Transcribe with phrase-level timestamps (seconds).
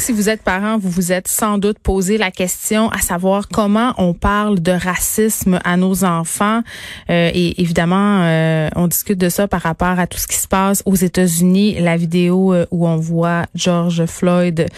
[0.00, 3.92] Si vous êtes parent, vous vous êtes sans doute posé la question à savoir comment
[3.98, 6.62] on parle de racisme à nos enfants.
[7.10, 10.48] Euh, et évidemment, euh, on discute de ça par rapport à tout ce qui se
[10.48, 11.78] passe aux États-Unis.
[11.80, 14.68] La vidéo euh, où on voit George Floyd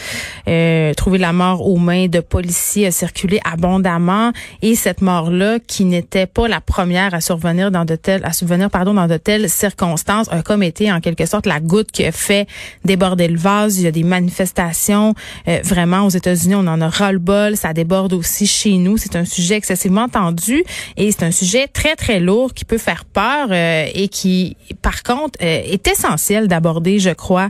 [0.48, 4.32] euh, trouver la mort aux mains de policiers a circulé abondamment.
[4.60, 8.70] Et cette mort-là, qui n'était pas la première à survenir dans de telles, à survenir
[8.70, 12.10] pardon dans de telles circonstances, a comme été en quelque sorte la goutte qui a
[12.10, 12.48] fait
[12.84, 13.78] déborder le vase.
[13.78, 15.11] Il y a des manifestations.
[15.48, 17.56] Euh, vraiment, aux États-Unis, on en a ras-le-bol.
[17.56, 18.96] Ça déborde aussi chez nous.
[18.96, 20.64] C'est un sujet excessivement tendu
[20.96, 25.02] et c'est un sujet très, très lourd qui peut faire peur euh, et qui, par
[25.02, 27.48] contre, euh, est essentiel d'aborder, je crois,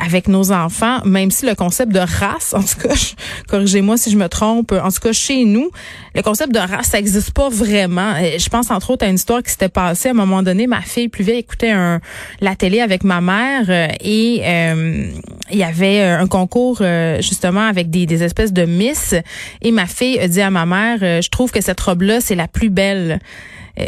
[0.00, 2.94] avec nos enfants, même si le concept de race, en tout cas,
[3.48, 5.70] corrigez-moi si je me trompe, en tout cas, chez nous,
[6.14, 8.14] le concept de race, ça n'existe pas vraiment.
[8.16, 10.66] Je pense, entre autres, à une histoire qui s'était passée à un moment donné.
[10.66, 12.00] Ma fille plus vieille écoutait un,
[12.40, 15.10] la télé avec ma mère et euh,
[15.50, 19.14] il y avait euh, un concours euh, justement avec des, des espèces de miss.
[19.62, 22.34] Et ma fille a dit à ma mère je trouve que cette robe là c'est
[22.34, 23.20] la plus belle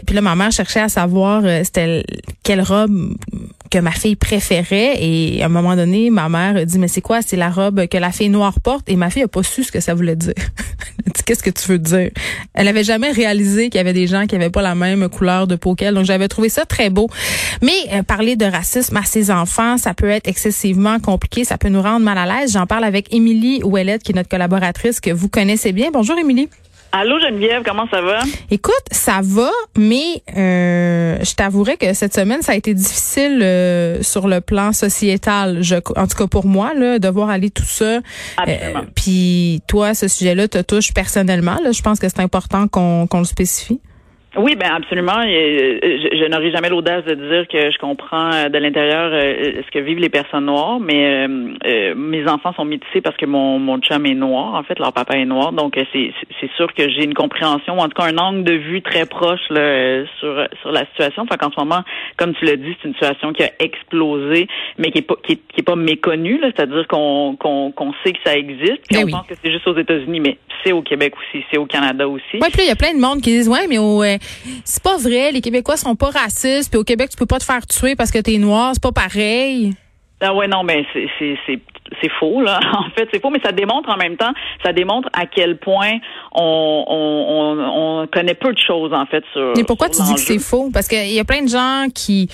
[0.06, 2.04] puis là ma mère cherchait à savoir c'était
[2.42, 3.14] quelle robe
[3.70, 4.96] que ma fille préférait.
[5.00, 7.22] Et à un moment donné ma mère a dit mais c'est quoi?
[7.22, 8.88] C'est la robe que la fille noire porte.
[8.88, 10.34] Et ma fille a pas su ce que ça voulait dire.
[11.06, 12.10] Elle dit qu'est-ce que tu veux dire?
[12.54, 15.46] Elle avait jamais réalisé qu'il y avait des gens qui avaient pas la même couleur
[15.46, 15.94] de peau qu'elle.
[15.94, 17.08] Donc j'avais trouvé ça très beau.
[17.62, 21.44] Mais parler de racisme à ses enfants ça peut être excessivement compliqué.
[21.44, 22.52] Ça peut nous rendre mal à l'aise.
[22.52, 25.90] J'en parle avec Émilie Ouellette qui est notre collaboratrice que vous connaissez bien.
[25.92, 26.48] Bonjour Émilie
[26.90, 28.20] Allô Geneviève, comment ça va?
[28.50, 34.02] Écoute, ça va, mais euh, je t'avouerai que cette semaine, ça a été difficile euh,
[34.02, 35.58] sur le plan sociétal.
[35.62, 37.84] Je, en tout cas pour moi, là, devoir aller tout ça.
[37.94, 38.00] Euh,
[38.94, 41.58] Puis toi, ce sujet-là te touche personnellement.
[41.62, 43.80] Là, je pense que c'est important qu'on qu'on le spécifie.
[44.38, 45.20] Oui, ben absolument.
[45.22, 49.70] Je, je n'aurai jamais l'audace de dire que je comprends euh, de l'intérieur euh, ce
[49.72, 53.78] que vivent les personnes noires, mais euh, mes enfants sont métissés parce que mon, mon
[53.80, 54.54] chum est noir.
[54.54, 57.88] En fait, leur papa est noir, donc c'est c'est sûr que j'ai une compréhension, en
[57.88, 61.22] tout cas un angle de vue très proche là, sur sur la situation.
[61.22, 61.82] Enfin, qu'en ce moment,
[62.16, 64.46] comme tu l'as dit, c'est une situation qui a explosé,
[64.78, 66.38] mais qui est pas qui est, qui est pas méconnue.
[66.42, 68.82] C'est-à-dire qu'on qu'on qu'on sait que ça existe.
[68.92, 71.66] Ben on pense que c'est juste aux États-Unis, mais c'est au Québec aussi, c'est au
[71.66, 72.22] Canada aussi.
[72.34, 74.02] Oui, puis il y a plein de monde qui disent ouais, mais au
[74.64, 77.44] c'est pas vrai, les Québécois sont pas racistes, puis au Québec, tu peux pas te
[77.44, 79.74] faire tuer parce que t'es noir, c'est pas pareil.
[80.20, 81.08] Ah ouais, non, mais c'est
[82.02, 82.60] c'est faux là.
[82.72, 84.32] En fait, c'est faux, mais ça démontre en même temps,
[84.64, 85.98] ça démontre à quel point
[86.32, 89.52] on on, on, connaît peu de choses en fait sur.
[89.56, 90.70] Mais pourquoi tu dis que c'est faux?
[90.72, 92.28] Parce qu'il y a plein de gens qui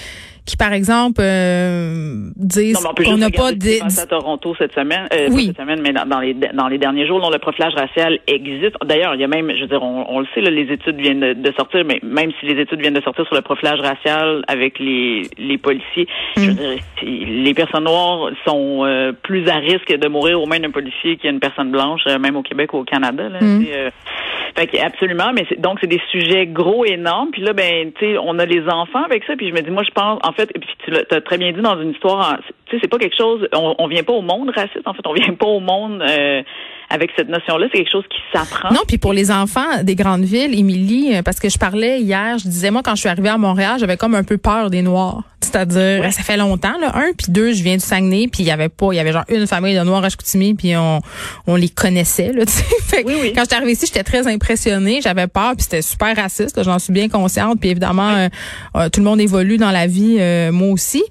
[0.46, 3.80] qui, par exemple, euh, disent qu'on n'a pas des...
[3.80, 5.46] à Toronto cette semaine, euh, oui.
[5.46, 8.76] cette semaine, mais dans, les dans les derniers jours, dont le profilage racial existe.
[8.84, 11.32] D'ailleurs, il y a même, je veux dire, on, le sait, là, les études viennent
[11.34, 14.78] de, sortir, mais même si les études viennent de sortir sur le profilage racial avec
[14.78, 16.06] les les policiers,
[16.36, 16.56] je veux mm.
[16.56, 21.16] dire, les personnes noires sont euh, plus à risque de mourir aux mains d'un policier
[21.16, 23.30] qu'une personne blanche, euh, même au Québec ou au Canada.
[23.30, 23.64] Là, mm.
[24.56, 27.30] Fait que, absolument, mais donc c'est des sujets gros, énormes.
[27.32, 29.34] Puis là, ben, tu sais, on a les enfants avec ça.
[29.36, 31.60] Puis je me dis, moi, je pense, en fait, puis tu l'as très bien dit
[31.60, 32.38] dans une histoire,
[32.74, 34.86] tu sais, c'est pas quelque chose, on, on vient pas au monde raciste.
[34.86, 36.02] En fait, on vient pas au monde.
[36.02, 36.42] Euh,
[36.90, 37.66] avec cette notion-là.
[37.72, 38.70] C'est quelque chose qui s'apprend.
[38.70, 42.38] Non, puis pour les enfants des grandes villes, Émilie, euh, parce que je parlais hier,
[42.38, 44.82] je disais, moi, quand je suis arrivée à Montréal, j'avais comme un peu peur des
[44.82, 45.22] Noirs.
[45.40, 48.50] C'est-à-dire, ça fait longtemps, là, un, puis deux, je viens du Saguenay, puis il y
[48.50, 51.00] avait pas, il y avait genre une famille de Noirs à Chicoutimi, puis on,
[51.46, 53.04] on les connaissait, là, tu sais.
[53.04, 53.32] oui, oui.
[53.34, 56.94] Quand j'étais arrivée ici, j'étais très impressionnée, j'avais peur, puis c'était super raciste, j'en suis
[56.94, 58.28] bien consciente, puis évidemment, euh,
[58.76, 60.18] euh, tout le monde évolue dans la vie,
[60.50, 61.04] moi aussi.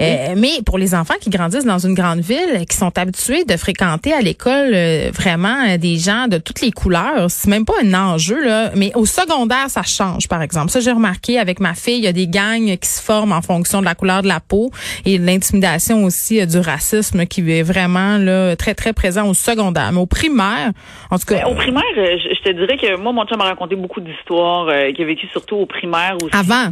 [0.00, 4.12] mais pour les enfants qui grandissent dans une grande ville, qui sont habitués de fréquenter
[4.12, 4.74] à l'école
[5.10, 7.30] vraiment euh, des gens de toutes les couleurs.
[7.30, 8.70] C'est même pas un enjeu, là.
[8.74, 10.70] Mais au secondaire, ça change, par exemple.
[10.70, 13.42] Ça, j'ai remarqué avec ma fille, il y a des gangs qui se forment en
[13.42, 14.70] fonction de la couleur de la peau
[15.04, 19.90] et l'intimidation aussi euh, du racisme qui est vraiment là très, très présent au secondaire.
[19.92, 20.72] Mais au primaire,
[21.10, 21.42] en tout cas.
[21.42, 24.68] Ben, au primaire, euh, je, te dirais que moi, mon chum m'a raconté beaucoup d'histoires
[24.94, 26.36] qui a vécu surtout au primaire aussi.
[26.36, 26.70] Avant.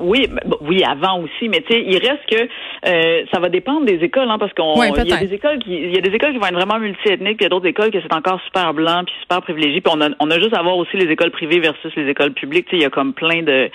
[0.00, 0.28] Oui,
[0.60, 2.48] oui, avant aussi, mais tu sais, il reste que
[2.86, 5.74] euh, ça va dépendre des écoles, hein, parce qu'on il y a des écoles qui
[5.74, 7.66] il y a des écoles qui vont être vraiment multiethniques, puis il y a d'autres
[7.66, 10.54] écoles que c'est encore super blanc puis super privilégié, puis on a on a juste
[10.54, 12.90] à voir aussi les écoles privées versus les écoles publiques, tu sais, il y a
[12.90, 13.70] comme plein de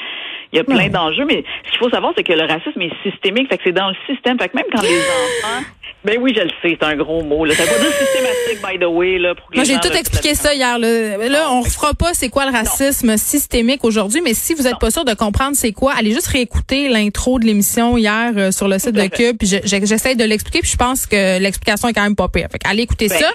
[0.53, 2.93] il y a plein d'enjeux, mais ce qu'il faut savoir c'est que le racisme est
[3.03, 4.87] systémique, fait que c'est dans le système, fait que même quand les
[5.43, 5.65] enfants
[6.05, 7.45] ben oui, je le sais, c'est un gros mot.
[7.45, 7.55] Là.
[7.55, 9.17] Ça pas dire systématique, by the way.
[9.17, 10.77] Là, pour Moi, j'ai tout expliqué ça hier.
[10.77, 14.63] Là, là on ne fera pas c'est quoi le racisme systémique aujourd'hui, mais si vous
[14.63, 18.51] n'êtes pas sûr de comprendre c'est quoi, allez juste réécouté l'intro de l'émission hier euh,
[18.51, 21.93] sur le site de Cube, puis j'essaie de l'expliquer, puis je pense que l'explication est
[21.93, 22.47] quand même pas pire.
[22.51, 23.31] Fait allez écouter ben, ça.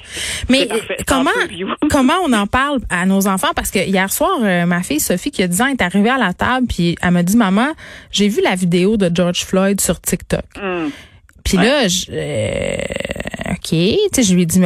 [0.49, 0.69] Mais
[1.07, 1.31] comment
[1.91, 3.51] comment on en parle à nos enfants?
[3.55, 6.19] Parce que hier soir euh, ma fille Sophie qui a 10 ans est arrivée à
[6.19, 7.69] la table puis elle m'a dit maman,
[8.11, 10.45] j'ai vu la vidéo de George Floyd sur TikTok.
[10.57, 10.89] Mm.
[11.45, 12.77] Puis là, je, euh,
[13.51, 14.61] OK, tu sais, je lui ai dit,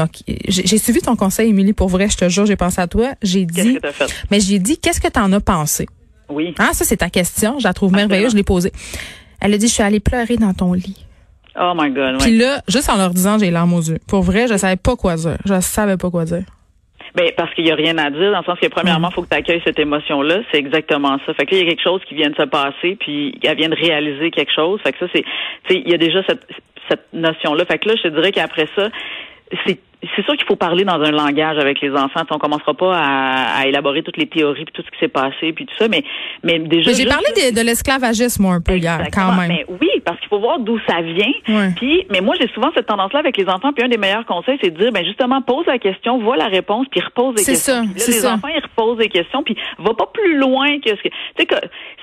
[0.49, 3.14] j'ai suivi ton conseil, Émilie, pour vrai, je te jure, j'ai pensé à toi.
[3.22, 3.78] J'ai dit,
[4.31, 5.87] mais j'ai dit, qu'est-ce que tu en as pensé?
[6.28, 6.54] Oui.
[6.58, 7.58] Ah, ça, c'est ta question.
[7.58, 8.32] Je la trouve merveilleuse.
[8.32, 8.72] Je l'ai posée.
[9.40, 11.06] Elle a dit, je suis allée pleurer dans ton lit.
[11.58, 12.18] Oh my God.
[12.20, 13.98] Puis là, juste en leur disant, j'ai les larmes aux yeux.
[14.08, 15.36] Pour vrai, je savais pas quoi dire.
[15.44, 16.44] Je savais pas quoi dire.
[17.14, 19.14] Ben parce qu'il y a rien à dire dans le sens que premièrement, il mm.
[19.14, 21.34] faut que tu accueilles cette émotion-là, c'est exactement ça.
[21.34, 23.56] Fait que là, il y a quelque chose qui vient de se passer, puis elle
[23.56, 24.80] vient de réaliser quelque chose.
[24.82, 26.44] Fait que ça, c'est, tu sais, il y a déjà cette,
[26.88, 27.64] cette notion-là.
[27.66, 28.88] Fait que là, je te dirais qu'après ça,
[29.64, 29.78] c'est
[30.14, 32.22] c'est sûr qu'il faut parler dans un langage avec les enfants.
[32.30, 35.66] On commencera pas à, élaborer toutes les théories puis tout ce qui s'est passé puis
[35.66, 36.02] tout ça, mais
[36.42, 36.92] mais déjà.
[36.92, 39.48] j'ai parlé de, l'esclavagisme un peu hier quand même.
[39.48, 41.70] Mais oui, parce qu'il faut voir d'où ça vient.
[41.76, 43.72] Puis, mais moi j'ai souvent cette tendance-là avec les enfants.
[43.72, 46.48] Puis un des meilleurs conseils, c'est de dire, ben justement, pose la question, vois la
[46.48, 47.86] réponse, puis repose des questions.
[47.96, 48.28] C'est ça.
[48.28, 51.08] les enfants ils reposent des questions, puis va pas plus loin que ce que.
[51.08, 51.56] Tu sais que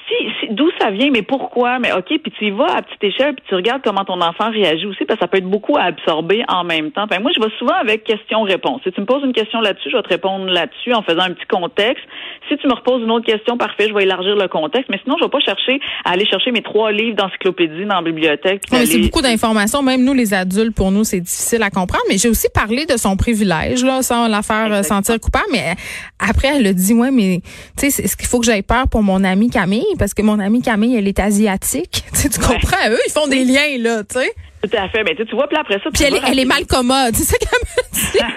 [0.07, 3.35] si, d'où ça vient, mais pourquoi, mais ok, puis tu y vas à petite échelle,
[3.35, 5.83] puis tu regardes comment ton enfant réagit aussi, parce que ça peut être beaucoup à
[5.83, 7.03] absorber en même temps.
[7.03, 8.81] Enfin, moi je vais souvent avec question-réponse.
[8.83, 11.33] Si tu me poses une question là-dessus, je vais te répondre là-dessus en faisant un
[11.33, 12.03] petit contexte.
[12.49, 14.89] Si tu me reposes une autre question, parfait, je vais élargir le contexte.
[14.89, 18.01] Mais sinon, je vais pas chercher à aller chercher mes trois livres d'encyclopédie dans la
[18.01, 18.61] bibliothèque.
[18.69, 19.81] c'est beaucoup d'informations.
[19.81, 22.03] Même nous, les adultes, pour nous, c'est difficile à comprendre.
[22.09, 25.45] Mais j'ai aussi parlé de son privilège, là, sans la faire euh, sentir coupable.
[25.51, 25.75] Mais
[26.19, 27.41] après, elle a dit, ouais, mais
[27.77, 29.85] tu sais, est-ce qu'il faut que j'aille peur pour mon amie Camille?
[29.97, 32.03] Parce que mon amie Camille, elle est asiatique.
[32.13, 32.89] tu comprends?
[32.89, 34.31] Eux, ils font des liens, là, tu sais.
[34.61, 35.03] Tout à fait.
[35.03, 35.89] Mais tu vois, puis après ça.
[35.91, 37.13] Puis elle, est mal commode.
[37.15, 38.27] C'est ça qu'elle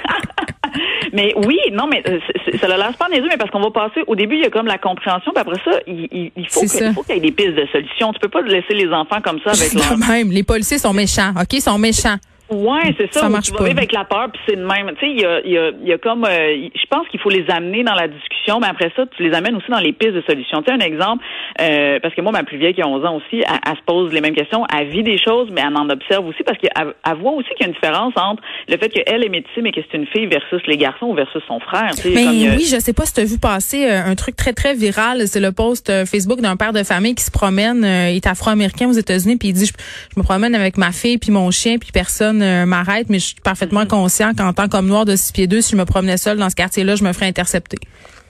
[1.13, 2.19] mais oui, non, mais euh,
[2.61, 4.03] ça le lance pas les yeux, mais parce qu'on va passer.
[4.07, 7.15] Au début, il y a comme la compréhension, puis après ça, il, il faut qu'il
[7.15, 8.13] y ait des pistes de solutions.
[8.13, 9.97] Tu peux pas laisser les enfants comme ça avec leur.
[9.99, 10.31] même.
[10.31, 11.33] Les policiers sont méchants.
[11.41, 12.17] Ok, ils sont méchants.
[12.51, 13.21] Ouais, c'est ça.
[13.21, 13.65] Ça marche pas.
[13.65, 14.91] avec la peur, puis c'est le même.
[14.99, 17.31] Tu sais, il y a, y, a, y a comme, euh, je pense qu'il faut
[17.31, 20.15] les amener dans la discussion, mais après ça, tu les amènes aussi dans les pistes
[20.15, 20.63] de solutions.
[20.63, 21.25] Tu sais, un exemple,
[21.61, 24.13] euh, parce que moi, ma plus vieille qui a 11 ans aussi, elle, se pose
[24.13, 27.33] les mêmes questions, elle vit des choses, mais elle en observe aussi parce qu'elle voit
[27.33, 29.97] aussi qu'il y a une différence entre le fait qu'elle est médecine, mais que c'est
[29.97, 31.91] une fille versus les garçons ou versus son frère.
[31.95, 34.37] Tu sais, mais oui, je sais pas si tu as vu passer euh, un truc
[34.37, 38.17] très très viral, c'est le post Facebook d'un père de famille qui se promène, il
[38.17, 39.73] est afro-américain aux États-Unis, puis il dit je,
[40.15, 43.35] je, me promène avec ma fille puis mon chien, puis personne m'arrête mais je suis
[43.43, 43.89] parfaitement mm-hmm.
[43.89, 46.51] conscient qu'en tant qu'homme noir de six pieds deux, si je me promenais seul dans
[46.51, 47.79] ce quartier-là, je me ferais intercepter.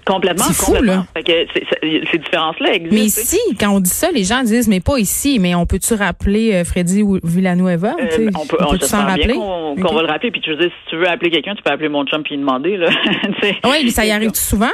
[0.04, 0.44] Complètement.
[0.44, 1.06] C'est fou, là.
[1.24, 2.94] ces différences-là existent.
[2.94, 5.38] Mais ici, quand on dit ça, les gens disent, mais pas ici.
[5.38, 7.96] Mais on peut-tu rappeler euh, Freddy Villanueva?
[7.98, 9.34] Euh, on peut, on, peut s'en rappeler?
[9.34, 10.30] qu'on va le rappeler.
[10.30, 12.36] Puis tu veux dire, si tu veux appeler quelqu'un, tu peux appeler mon chum puis
[12.36, 12.76] demander.
[12.76, 12.88] Là.
[13.64, 14.70] oui, ça y arrive souvent?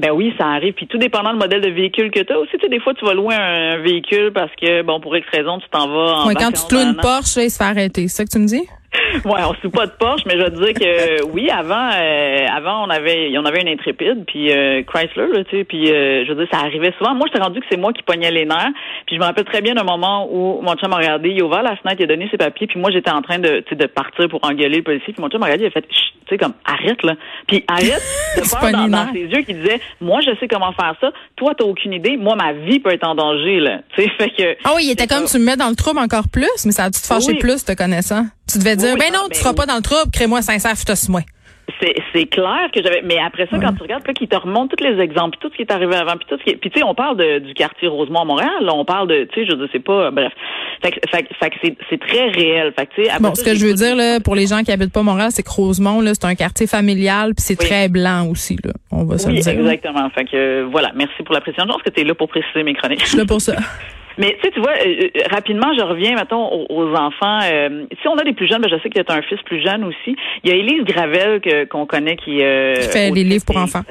[0.00, 0.72] Ben oui, ça arrive.
[0.72, 2.94] Puis tout dépendant du modèle de véhicule que tu as aussi, tu sais, des fois,
[2.94, 6.28] tu vas louer un, véhicule parce que, bon, pour X raison, tu t'en vas en
[6.28, 8.08] ouais, Quand tu te loues une Porsche, il se fait arrêter.
[8.08, 8.62] C'est ça que tu me dis?
[9.24, 12.86] Ouais, on se pas de Porsche, mais je veux dire que oui, avant, euh, avant
[12.86, 16.32] on avait, on avait une intrépide, puis euh, Chrysler, là, tu sais, puis euh, je
[16.32, 17.14] veux dire, ça arrivait souvent.
[17.14, 18.70] Moi, j'étais rendu que c'est moi qui pognais les nerfs,
[19.06, 21.44] puis je me rappelle très bien d'un moment où mon chum m'a regardé, il a
[21.44, 23.86] ouvert la fenêtre, il a donné ses papiers, puis moi j'étais en train de, de
[23.86, 25.96] partir pour engueuler le policier, puis mon chum m'a regardé, il a fait, tu
[26.28, 27.14] sais, comme arrête là,
[27.46, 28.02] puis arrête
[28.36, 31.54] de faire dans, dans, ses yeux qui disait, moi je sais comment faire ça, toi
[31.56, 34.56] t'as aucune idée, moi ma vie peut être en danger là, tu sais, fait que.
[34.64, 36.84] Ah oui, il était comme tu me mets dans le trouble encore plus, mais ça
[36.84, 38.24] a dû te fâcher plus te connaissant.
[38.50, 40.74] Tu devais dire, ben non, tu seras pas dans le trouble, crée-moi sincère,
[41.08, 41.22] moi
[42.12, 44.84] c'est clair que j'avais mais après ça quand tu regardes là qui te remonte tous
[44.84, 46.78] les exemples puis tout ce qui est arrivé avant puis tout ce qui puis tu
[46.78, 49.46] sais on parle de, du quartier Rosemont à Montréal là, on parle de tu sais
[49.46, 50.32] je ne sais pas bref.
[50.82, 52.72] Fait, fait, c'est très réel.
[52.78, 54.92] Fait tu sais bon ce que je veux dire là pour les gens qui habitent
[54.92, 58.56] pas Montréal c'est que Rosemont là c'est un quartier familial puis c'est très blanc aussi
[58.64, 58.72] là.
[58.90, 60.08] On va se oui, dire exactement.
[60.10, 60.90] Fait que voilà.
[60.94, 61.64] Merci pour la précision.
[61.66, 63.00] Je pense que tu es là pour préciser mes chroniques.
[63.02, 63.54] Je suis là pour ça
[64.18, 67.38] Mais tu sais, tu vois, euh, euh, rapidement, je reviens, mettons, aux, enfants.
[67.44, 69.40] Euh, si on a des plus jeunes, ben, je sais qu'il y a un fils
[69.42, 70.16] plus jeune aussi.
[70.44, 72.36] Il y a Élise Gravel que, qu'on connaît qui...
[72.36, 73.82] qui fait des livres pour enfants.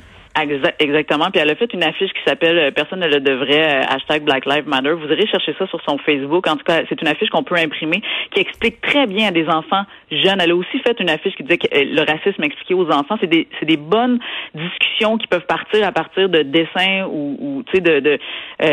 [0.79, 1.31] Exactement.
[1.31, 4.23] Puis elle a fait une affiche qui s'appelle euh, Personne ne le devrait, euh, hashtag
[4.23, 4.91] Black Lives Matter.
[4.91, 6.47] Vous irez chercher ça sur son Facebook.
[6.47, 9.47] En tout cas, c'est une affiche qu'on peut imprimer qui explique très bien à des
[9.47, 10.39] enfants jeunes.
[10.41, 13.17] Elle a aussi fait une affiche qui disait que euh, le racisme expliqué aux enfants.
[13.19, 14.19] C'est des, c'est des bonnes
[14.53, 18.19] discussions qui peuvent partir à partir de dessins ou, ou tu sais, de, de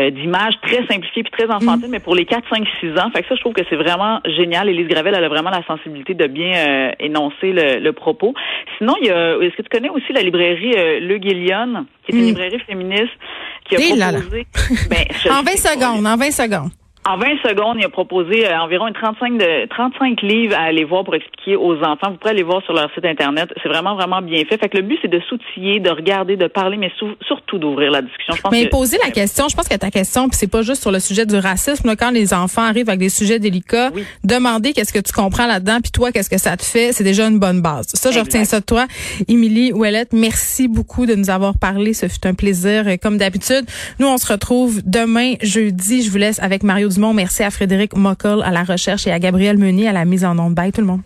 [0.09, 1.91] d'images très simplifiées puis très enfantines, mm.
[1.91, 3.09] mais pour les 4, 5, 6 ans.
[3.13, 4.69] Fait que ça, je trouve que c'est vraiment génial.
[4.69, 8.33] Elise Gravel, elle a vraiment la sensibilité de bien énoncer le, le, propos.
[8.77, 11.17] Sinon, il y a, est-ce que tu connais aussi la librairie Le
[12.05, 12.27] Qui est une hmm.
[12.27, 13.13] librairie féministe,
[13.67, 14.47] qui a proposé...
[14.89, 16.71] Ben, en 20 secondes, en 20 secondes.
[17.07, 20.83] En 20 secondes, il a proposé euh, environ une 35, de, 35 livres à aller
[20.83, 22.11] voir pour expliquer aux enfants.
[22.11, 23.49] Vous pourrez aller voir sur leur site Internet.
[23.63, 24.57] C'est vraiment, vraiment bien fait.
[24.57, 26.91] Fait que le but, c'est de s'outiller, de regarder, de parler, mais
[27.25, 28.33] surtout d'ouvrir la discussion.
[28.35, 30.81] Je pense mais poser la question, je pense que ta question, puis c'est pas juste
[30.81, 31.95] sur le sujet du racisme.
[31.95, 33.91] quand les enfants arrivent avec des sujets délicats,
[34.25, 37.25] demander qu'est-ce que tu comprends là-dedans, puis toi, qu'est-ce que ça te fait, c'est déjà
[37.25, 37.87] une bonne base.
[37.93, 38.85] Ça, je retiens ça de toi.
[39.29, 41.93] Émilie Ouellette, merci beaucoup de nous avoir parlé.
[41.93, 43.65] Ce fut un plaisir, euh, comme d'habitude.
[43.99, 46.03] Nous, on se retrouve demain, jeudi.
[46.03, 49.57] Je vous laisse avec Mario Merci à Frédéric Mockel à la recherche et à Gabriel
[49.57, 50.55] Meunier à la mise en onde.
[50.55, 51.01] Bye tout le monde.